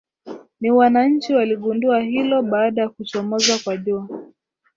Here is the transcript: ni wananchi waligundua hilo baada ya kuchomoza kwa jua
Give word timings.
ni 0.59 0.71
wananchi 0.71 1.33
waligundua 1.35 1.99
hilo 2.01 2.41
baada 2.41 2.81
ya 2.81 2.89
kuchomoza 2.89 3.59
kwa 3.63 3.77
jua 3.77 4.07